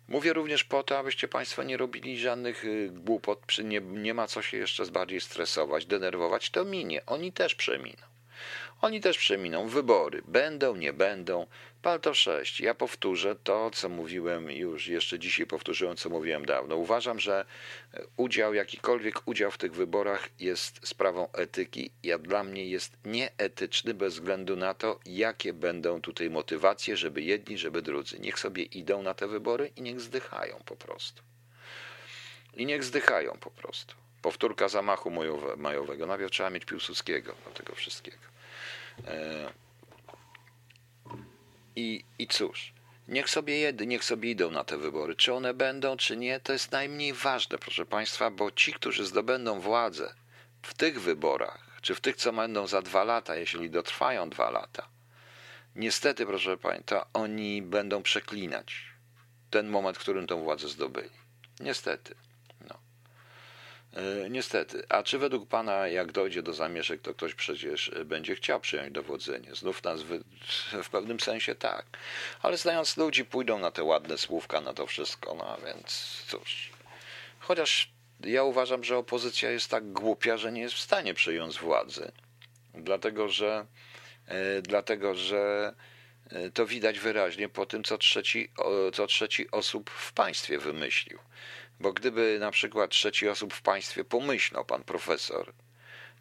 [0.08, 4.42] Mówię również po to, abyście Państwo nie robili żadnych y, głupot, nie, nie ma co
[4.42, 7.06] się jeszcze bardziej stresować, denerwować, to minie.
[7.06, 8.11] Oni też przeminą.
[8.82, 9.68] Oni też przeminą.
[9.68, 11.46] Wybory będą, nie będą.
[11.82, 12.60] Palto 6.
[12.60, 16.76] Ja powtórzę to, co mówiłem już, jeszcze dzisiaj powtórzyłem, co mówiłem dawno.
[16.76, 17.44] Uważam, że
[18.16, 21.90] udział, jakikolwiek udział w tych wyborach jest sprawą etyki.
[22.02, 27.58] Ja dla mnie jest nieetyczny bez względu na to, jakie będą tutaj motywacje, żeby jedni,
[27.58, 28.18] żeby drudzy.
[28.18, 31.22] Niech sobie idą na te wybory i niech zdychają po prostu.
[32.54, 33.94] I niech zdychają po prostu.
[34.22, 35.10] Powtórka zamachu
[35.56, 36.06] majowego.
[36.06, 38.31] Najpierw trzeba mieć Piłsudskiego do tego wszystkiego.
[39.06, 39.52] E,
[41.76, 42.72] I, I cóż,
[43.08, 45.14] niech sobie jedy, niech sobie idą na te wybory.
[45.14, 49.60] Czy one będą, czy nie, to jest najmniej ważne, proszę Państwa, bo ci, którzy zdobędą
[49.60, 50.14] władzę
[50.62, 54.88] w tych wyborach, czy w tych, co będą za dwa lata, jeśli dotrwają dwa lata,
[55.76, 58.92] niestety, proszę Państwa, oni będą przeklinać
[59.50, 61.10] ten moment, w którym tą władzę zdobyli.
[61.60, 62.14] Niestety.
[63.96, 64.82] E, niestety.
[64.88, 69.54] A czy według Pana, jak dojdzie do zamieszek, to ktoś przecież będzie chciał przyjąć dowodzenie?
[69.54, 70.20] Znów nas w,
[70.82, 71.86] w pewnym sensie tak.
[72.42, 75.34] Ale znając ludzi, pójdą na te ładne słówka, na to wszystko.
[75.34, 76.70] No więc cóż.
[77.38, 77.92] Chociaż
[78.24, 82.12] ja uważam, że opozycja jest tak głupia, że nie jest w stanie przyjąć władzy.
[82.74, 83.66] Dlatego, że,
[84.26, 85.74] e, dlatego, że
[86.30, 88.52] e, to widać wyraźnie po tym, co trzeci,
[88.92, 91.18] co trzeci osób w państwie wymyślił.
[91.82, 95.52] Bo gdyby na przykład trzeci osób w państwie pomyślał pan profesor,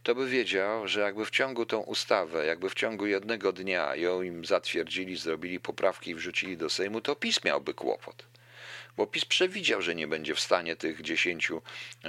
[0.03, 4.21] to by wiedział, że jakby w ciągu tą ustawę, jakby w ciągu jednego dnia ją
[4.21, 8.30] im zatwierdzili, zrobili poprawki i wrzucili do Sejmu, to PiS miałby kłopot
[9.01, 11.51] bo PiS przewidział, że nie będzie w stanie tych 10,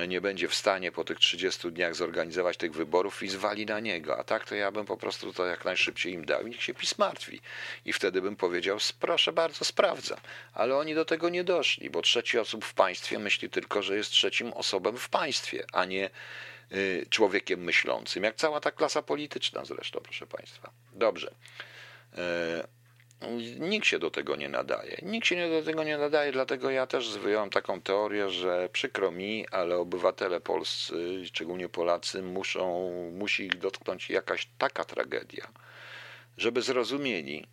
[0.08, 4.18] nie będzie w stanie po tych 30 dniach zorganizować tych wyborów i zwali na niego.
[4.18, 6.74] A tak to ja bym po prostu to jak najszybciej im dał i niech się
[6.74, 7.40] PiS martwi.
[7.84, 10.18] I wtedy bym powiedział, proszę bardzo, sprawdzam.
[10.54, 14.10] Ale oni do tego nie doszli, bo trzeci osób w państwie myśli tylko, że jest
[14.10, 16.10] trzecim osobem w państwie, a nie
[16.72, 20.70] y, człowiekiem myślącym, jak cała ta klasa polityczna zresztą, proszę Państwa.
[20.92, 21.34] Dobrze.
[23.24, 24.96] Y, Nikt się do tego nie nadaje.
[25.02, 29.48] Nikt się do tego nie nadaje, dlatego ja też wyjąłem taką teorię, że przykro mi,
[29.48, 35.48] ale obywatele polscy, szczególnie Polacy, muszą, musi ich dotknąć jakaś taka tragedia,
[36.36, 37.46] żeby zrozumieli,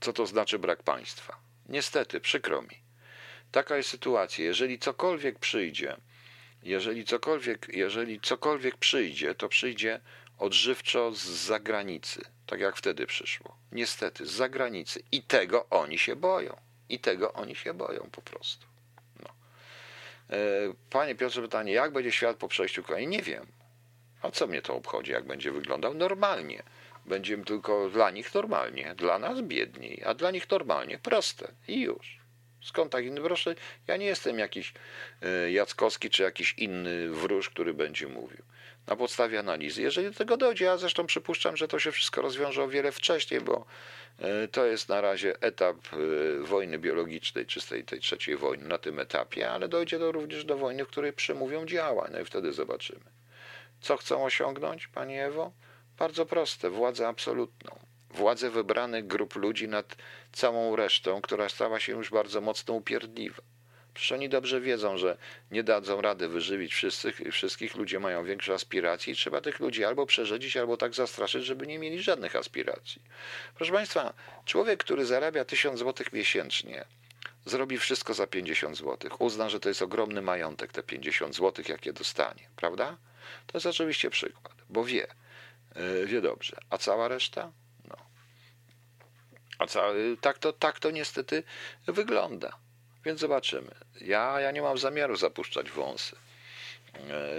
[0.00, 1.36] co to znaczy brak państwa.
[1.68, 2.82] Niestety, przykro mi.
[3.52, 4.44] Taka jest sytuacja.
[4.44, 5.96] Jeżeli cokolwiek przyjdzie,
[6.62, 10.00] jeżeli cokolwiek, jeżeli cokolwiek przyjdzie, to przyjdzie
[10.42, 13.56] odżywczo z zagranicy tak jak wtedy przyszło.
[13.72, 15.02] Niestety, z zagranicy.
[15.12, 16.56] I tego oni się boją.
[16.88, 18.66] I tego oni się boją po prostu.
[19.22, 19.30] No.
[20.30, 20.38] E,
[20.90, 23.06] panie Piotrze, pytanie, jak będzie świat po przejściu kolei?
[23.06, 23.46] Nie wiem.
[24.22, 25.94] A co mnie to obchodzi, jak będzie wyglądał?
[25.94, 26.62] Normalnie.
[27.06, 30.98] Będzie tylko dla nich normalnie, dla nas biedniej, a dla nich normalnie.
[30.98, 31.52] Proste.
[31.68, 32.18] I już.
[32.62, 33.20] Skąd tak inny?
[33.20, 33.54] Proszę,
[33.86, 34.74] ja nie jestem jakiś
[35.22, 38.42] e, Jackowski czy jakiś inny wróż, który będzie mówił
[38.86, 39.82] na podstawie analizy.
[39.82, 43.40] Jeżeli do tego dojdzie, ja zresztą przypuszczam, że to się wszystko rozwiąże o wiele wcześniej,
[43.40, 43.64] bo
[44.18, 45.96] e, to jest na razie etap e,
[46.42, 50.84] wojny biologicznej, czystej tej trzeciej wojny na tym etapie, ale dojdzie to również do wojny,
[50.84, 53.04] w której przemówią działa, no i wtedy zobaczymy.
[53.80, 55.52] Co chcą osiągnąć, Pani Ewo?
[55.98, 57.78] Bardzo proste, władzę absolutną.
[58.10, 59.96] Władzę wybranych grup ludzi nad
[60.32, 63.42] całą resztą, która stała się już bardzo mocno upierdliwa.
[63.94, 65.16] Przecież oni dobrze wiedzą, że
[65.50, 70.06] nie dadzą rady wyżywić wszystkich, wszystkich ludzie mają większe aspiracje i trzeba tych ludzi albo
[70.06, 73.02] przerzedzić, albo tak zastraszyć, żeby nie mieli żadnych aspiracji.
[73.54, 74.12] Proszę Państwa,
[74.44, 76.84] człowiek, który zarabia 1000 zł miesięcznie,
[77.44, 79.10] zrobi wszystko za 50 zł.
[79.18, 82.96] Uzna, że to jest ogromny majątek, te 50 zł, jakie dostanie, prawda?
[83.46, 85.06] To jest oczywiście przykład, bo wie,
[85.76, 86.56] yy, wie dobrze.
[86.70, 87.52] A cała reszta?
[87.88, 87.96] No.
[89.58, 91.42] A cały, tak, to, tak to niestety
[91.86, 92.61] wygląda.
[93.04, 93.70] Więc zobaczymy.
[94.00, 96.16] Ja, ja nie mam zamiaru zapuszczać wąsy.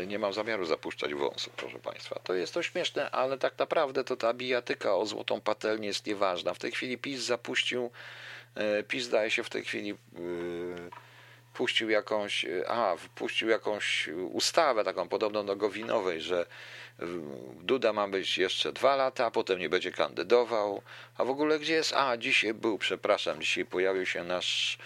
[0.02, 2.20] E, nie mam zamiaru zapuszczać wąsów, proszę Państwa.
[2.24, 6.54] To jest to śmieszne, ale tak naprawdę to ta bijatyka o złotą patelnię jest nieważna.
[6.54, 7.92] W tej chwili PiS zapuścił,
[8.56, 9.96] e, PiS daje się w tej chwili e,
[11.54, 16.46] puścił jakąś, a, puścił jakąś ustawę taką podobną do Gowinowej, że
[17.62, 20.82] Duda ma być jeszcze dwa lata, a potem nie będzie kandydował.
[21.18, 21.94] A w ogóle gdzie jest?
[21.94, 24.78] A, dzisiaj był, przepraszam, dzisiaj pojawił się nasz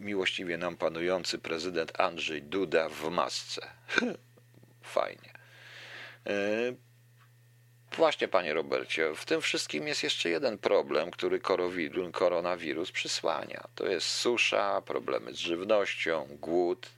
[0.00, 3.66] miłościwie nam panujący prezydent Andrzej Duda w masce.
[4.82, 5.32] Fajnie.
[6.26, 6.32] E,
[7.96, 11.40] właśnie, panie Robercie, w tym wszystkim jest jeszcze jeden problem, który
[12.12, 13.64] koronawirus przysłania.
[13.74, 16.90] To jest susza, problemy z żywnością, głód.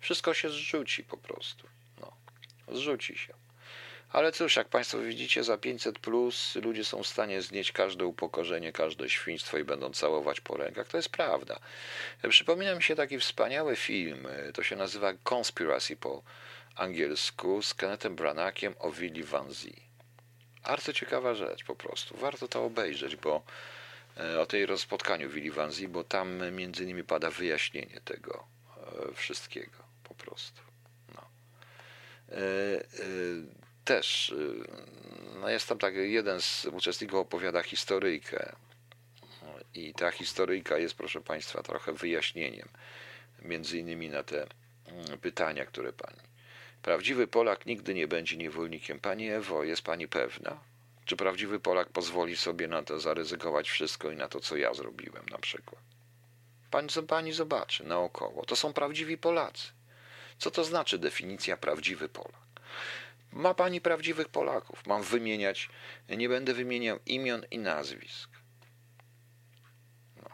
[0.00, 1.66] Wszystko się zrzuci po prostu.
[2.00, 2.12] No,
[2.68, 3.39] zrzuci się.
[4.12, 8.72] Ale cóż, jak Państwo widzicie, za 500 plus ludzie są w stanie znieść każde upokorzenie,
[8.72, 10.88] każde świństwo i będą całować po rękach.
[10.88, 11.60] To jest prawda.
[12.28, 16.22] Przypomina mi się taki wspaniały film, to się nazywa Conspiracy po
[16.76, 19.90] angielsku, z Kennethem Branakiem o Willy Van Zee.
[20.64, 22.16] Bardzo ciekawa rzecz po prostu.
[22.16, 23.42] Warto to obejrzeć, bo
[24.16, 28.46] e, o tej rozpotkaniu Willy Van Zee, bo tam między innymi pada wyjaśnienie tego
[29.10, 30.62] e, wszystkiego po prostu.
[31.14, 31.22] No.
[32.28, 32.40] E,
[33.84, 34.64] też, y,
[35.40, 38.52] no jest tam tak, jeden z uczestników opowiada historyjkę
[39.74, 42.68] i ta historyjka jest, proszę Państwa, trochę wyjaśnieniem,
[43.42, 44.46] między innymi na te
[44.86, 46.20] mm, pytania, które Pani.
[46.82, 49.00] Prawdziwy Polak nigdy nie będzie niewolnikiem.
[49.00, 50.60] Pani Ewo, jest Pani pewna?
[51.04, 55.26] Czy prawdziwy Polak pozwoli sobie na to zaryzykować wszystko i na to, co ja zrobiłem
[55.30, 55.82] na przykład?
[56.70, 58.44] Pani, pani zobaczy naokoło.
[58.44, 59.68] To są prawdziwi Polacy.
[60.38, 62.40] Co to znaczy definicja prawdziwy Polak?
[63.32, 64.86] Ma pani prawdziwych Polaków.
[64.86, 65.68] Mam wymieniać,
[66.08, 68.30] nie będę wymieniał imion i nazwisk.
[70.16, 70.30] No.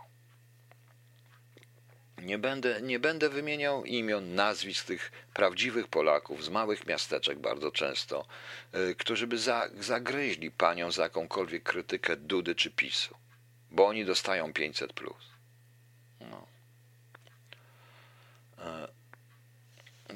[2.23, 8.27] Nie będę, nie będę wymieniał imion, nazwisk tych prawdziwych Polaków z małych miasteczek bardzo często,
[8.73, 13.15] yy, którzy by za, zagryźli panią za jakąkolwiek krytykę Dudy czy PiSu,
[13.71, 15.27] bo oni dostają 500 plus.
[16.21, 16.47] No.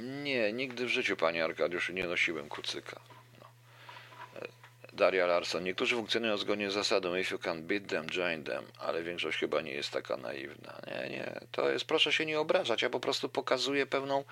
[0.00, 3.00] Nie, nigdy w życiu, panie Arkadiuszu, nie nosiłem kucyka.
[3.40, 3.46] No.
[4.42, 4.48] E,
[4.92, 5.64] Daria Larson.
[5.64, 9.60] Niektórzy funkcjonują zgodnie z zasadą if you can beat them, join them, ale większość chyba
[9.60, 10.80] nie jest taka naiwna.
[10.86, 14.24] Nie, nie, to jest, proszę się nie obrażać, ja po prostu pokazuję pewną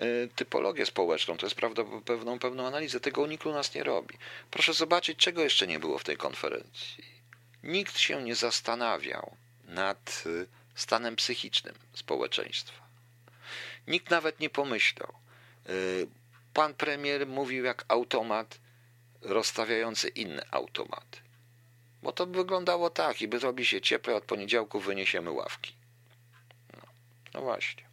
[0.00, 3.00] y, typologię społeczną, to jest prawda, pewną, pewną analizę.
[3.00, 4.14] Tego nikt u nas nie robi.
[4.50, 7.04] Proszę zobaczyć, czego jeszcze nie było w tej konferencji.
[7.62, 12.87] Nikt się nie zastanawiał nad y, stanem psychicznym społeczeństwa.
[13.88, 15.12] Nikt nawet nie pomyślał.
[15.68, 16.06] Y,
[16.54, 18.60] pan premier mówił jak automat
[19.22, 21.18] rozstawiający inne automaty.
[22.02, 25.72] Bo to by wyglądało tak, i by robi się cieplej, od poniedziałku wyniesiemy ławki.
[26.76, 26.82] No,
[27.34, 27.88] no właśnie.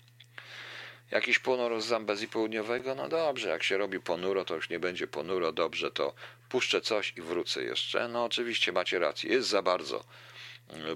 [1.11, 2.95] Jakiś ponuro z Zambezji Południowego?
[2.95, 6.13] No dobrze, jak się robi ponuro, to już nie będzie ponuro, dobrze, to
[6.49, 8.07] puszczę coś i wrócę jeszcze.
[8.07, 10.03] No oczywiście macie rację, jest za bardzo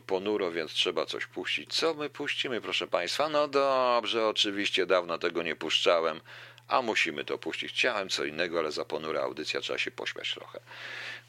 [0.06, 1.74] ponuro, więc trzeba coś puścić.
[1.74, 3.30] Co my puścimy, proszę Państwa?
[3.30, 6.22] No dobrze, oczywiście dawno tego nie puszczałem,
[6.68, 7.72] a musimy to puścić.
[7.72, 10.60] Chciałem co innego, ale za ponura audycja trzeba się pośmiać trochę.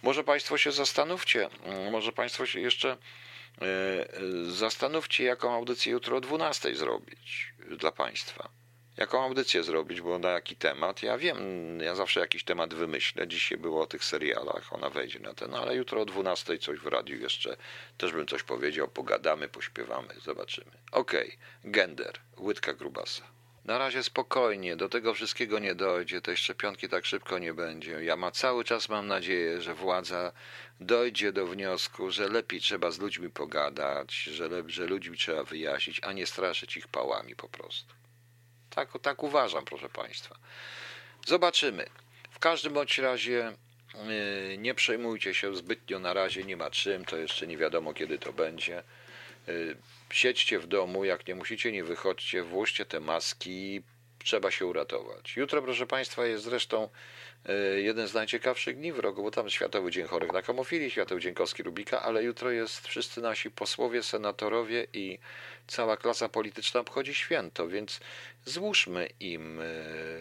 [0.03, 1.49] Może Państwo się zastanówcie,
[1.91, 3.67] może Państwo się jeszcze e,
[4.45, 8.60] zastanówcie, jaką audycję jutro o 12 zrobić dla Państwa
[9.01, 11.03] jaką audycję zrobić, bo na jaki temat.
[11.03, 11.39] Ja wiem,
[11.81, 13.29] ja zawsze jakiś temat wymyślę.
[13.29, 16.87] Dzisiaj było o tych serialach, ona wejdzie na ten, ale jutro o 12 coś w
[16.87, 17.57] radiu jeszcze
[17.99, 20.71] też bym coś powiedział, pogadamy, pośpiewamy, zobaczymy.
[20.93, 21.73] Okej, okay.
[21.73, 23.23] gender, łydka grubasa.
[23.65, 28.05] Na razie spokojnie, do tego wszystkiego nie dojdzie, tej szczepionki tak szybko nie będzie.
[28.05, 30.33] Ja ma cały czas mam nadzieję, że władza
[30.81, 36.13] dojdzie do wniosku, że lepiej trzeba z ludźmi pogadać, że, że ludźmi trzeba wyjaśnić, a
[36.13, 37.95] nie straszyć ich pałami po prostu.
[38.71, 40.37] Tak, tak uważam, proszę Państwa.
[41.27, 41.87] Zobaczymy.
[42.31, 43.53] W każdym bądź razie
[43.95, 48.19] yy, nie przejmujcie się zbytnio na razie, nie ma czym, to jeszcze nie wiadomo kiedy
[48.19, 48.83] to będzie.
[49.47, 49.77] Yy,
[50.11, 53.83] siedźcie w domu, jak nie musicie, nie wychodźcie, włóżcie te maski,
[54.25, 55.37] trzeba się uratować.
[55.37, 56.89] Jutro, proszę Państwa, jest zresztą
[57.77, 61.35] jeden z najciekawszych dni w roku, bo tam Światowy Dzień Chorych na Homofilii, Światowy Dzień
[61.35, 65.19] Kostki Rubika, ale jutro jest wszyscy nasi posłowie, senatorowie i
[65.67, 68.01] cała klasa polityczna obchodzi święto, więc
[68.45, 69.65] złóżmy im e,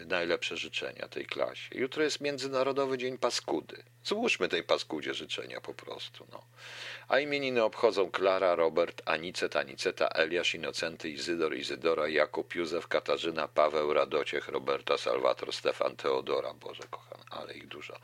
[0.06, 1.78] najlepsze życzenia tej klasie.
[1.78, 3.82] Jutro jest Międzynarodowy Dzień Paskudy.
[4.04, 6.26] Złóżmy tej paskudzie życzenia po prostu.
[6.32, 6.42] No.
[7.08, 13.92] A imieniny obchodzą Klara, Robert, Anicet, Aniceta, Eliasz, Inocenty, Izydor, Izydora, Jakub, Józef, Katarzyna, Paweł,
[13.92, 16.54] Radociech, Roberta, Salwator, Stefan, Teodora.
[16.54, 17.96] Boże kochany, ale ich dużo.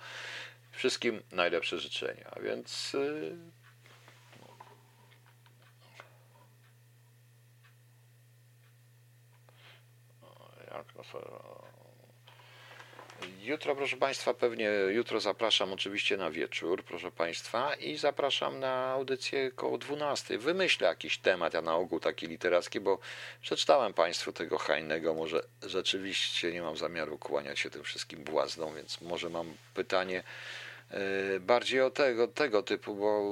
[0.73, 2.93] Wszystkim najlepsze życzenia, więc...
[2.93, 3.37] Yy...
[10.71, 11.03] Jak no,
[13.47, 19.51] Jutro, proszę Państwa, pewnie jutro zapraszam oczywiście na wieczór, proszę Państwa, i zapraszam na audycję
[19.51, 20.39] koło 12.
[20.39, 22.99] Wymyślę jakiś temat, ja na ogół taki literacki, bo
[23.43, 29.01] przeczytałem Państwu tego Hajnego, może rzeczywiście nie mam zamiaru kłaniać się tym wszystkim błaznom, więc
[29.01, 30.23] może mam pytanie
[31.41, 33.23] bardziej o tego, tego typu, bo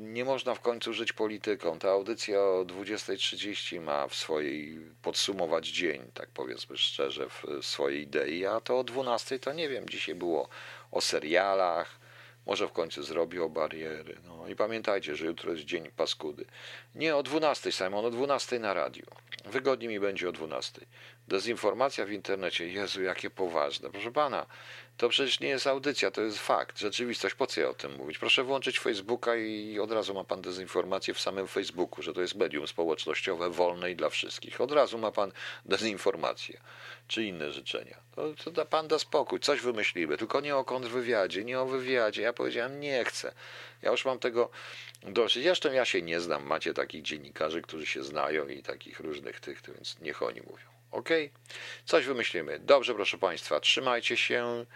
[0.00, 1.78] nie można w końcu żyć polityką.
[1.78, 8.46] Ta audycja o 20.30 ma w swojej podsumować dzień, tak powiedzmy szczerze, w swojej idei,
[8.46, 10.48] a to o 12.00 to nie wiem, dzisiaj było
[10.90, 12.04] o serialach,
[12.46, 14.16] może w końcu zrobi o bariery.
[14.24, 16.44] No i pamiętajcie, że jutro jest dzień paskudy.
[16.94, 19.06] Nie o 12, Simon, o 12 na radiu.
[19.44, 20.80] Wygodnie mi będzie o 12.
[21.28, 23.90] Dezinformacja w internecie, Jezu, jakie poważne.
[23.90, 24.46] Proszę pana,
[24.96, 27.34] to przecież nie jest audycja, to jest fakt, rzeczywistość.
[27.34, 28.18] Po co ja o tym mówić?
[28.18, 32.34] Proszę włączyć Facebooka i od razu ma pan dezinformację w samym Facebooku, że to jest
[32.34, 34.60] medium społecznościowe, wolne i dla wszystkich.
[34.60, 35.32] Od razu ma pan
[35.64, 36.60] dezinformację
[37.08, 38.00] czy inne życzenia.
[38.14, 42.22] To, to da pan da spokój, coś wymyślimy, tylko nie o kontrwywiadzie, nie o wywiadzie.
[42.22, 43.32] Ja powiedziałem, nie chcę.
[43.82, 44.50] Ja już mam tego
[45.02, 45.42] dosyć.
[45.42, 46.46] Zresztą ja się nie znam.
[46.46, 50.74] Macie takich dziennikarzy, którzy się znają i takich różnych tych, więc niech oni mówią.
[50.90, 51.08] Ok?
[51.84, 52.58] Coś wymyślimy.
[52.58, 54.66] Dobrze, proszę Państwa, trzymajcie się.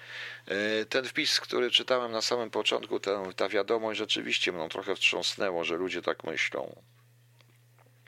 [0.47, 5.65] E, ten wpis, który czytałem na samym początku, ta, ta wiadomość rzeczywiście mną trochę wstrząsnęło,
[5.65, 6.83] że ludzie tak myślą.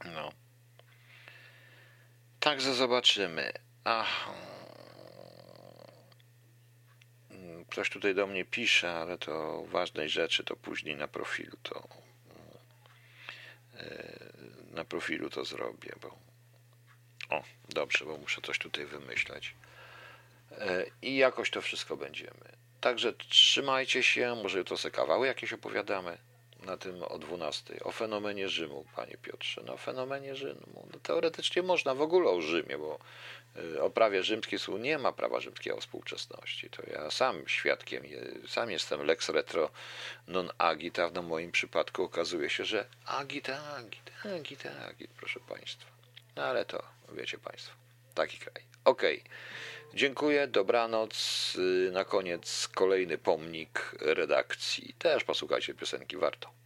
[0.04, 0.32] No.
[2.40, 3.52] Także zobaczymy.
[3.84, 4.28] Ach.
[7.70, 11.88] Ktoś tutaj do mnie pisze, ale to ważnej rzeczy to później na profilu to
[13.74, 14.18] e,
[14.70, 16.18] na profilu to zrobię, bo
[17.36, 19.54] o, dobrze, bo muszę coś tutaj wymyśleć.
[20.50, 22.60] E, I jakoś to wszystko będziemy.
[22.80, 26.18] Także trzymajcie się, może jutro sobie kawały jakieś opowiadamy
[26.62, 27.80] na tym o 12.
[27.84, 29.62] O fenomenie Rzymu, panie Piotrze.
[29.66, 30.88] No, o fenomenie Rzymu.
[30.92, 32.98] No, teoretycznie można w ogóle o Rzymie, bo
[33.80, 36.70] o prawie rzymskim słów nie ma prawa rzymskiego współczesności.
[36.70, 38.02] To ja sam świadkiem,
[38.48, 39.70] sam jestem lex retro
[40.28, 45.90] non agit, a w moim przypadku okazuje się, że agit, agit, agit, agit, proszę państwa.
[46.36, 46.82] No ale to
[47.12, 47.74] wiecie Państwo,
[48.14, 48.62] taki kraj.
[48.84, 49.30] Okej, okay.
[49.94, 51.56] dziękuję, dobranoc.
[51.92, 54.94] Na koniec kolejny pomnik redakcji.
[54.98, 56.59] Też posłuchajcie piosenki, warto.